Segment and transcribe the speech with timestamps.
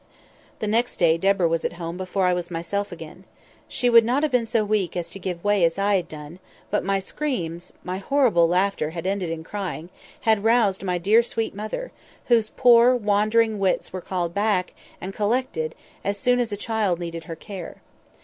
[0.57, 3.23] "The next day Deborah was at home before I was myself again.
[3.67, 6.39] She would not have been so weak as to give way as I had done;
[6.71, 9.89] but my screams (my horrible laughter had ended in crying)
[10.21, 11.91] had roused my sweet dear mother,
[12.29, 17.25] whose poor wandering wits were called back and collected as soon as a child needed
[17.25, 17.83] her care.